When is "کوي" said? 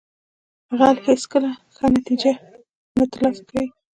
3.49-3.65